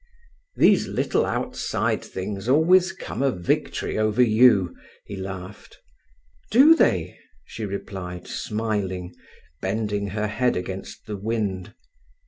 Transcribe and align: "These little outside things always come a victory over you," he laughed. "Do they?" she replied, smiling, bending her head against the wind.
"These 0.55 0.87
little 0.87 1.27
outside 1.27 2.03
things 2.03 2.49
always 2.49 2.91
come 2.91 3.21
a 3.21 3.29
victory 3.29 3.99
over 3.99 4.23
you," 4.23 4.75
he 5.05 5.15
laughed. 5.15 5.77
"Do 6.49 6.75
they?" 6.75 7.19
she 7.45 7.67
replied, 7.67 8.27
smiling, 8.27 9.13
bending 9.61 10.07
her 10.07 10.25
head 10.27 10.55
against 10.55 11.05
the 11.05 11.17
wind. 11.17 11.75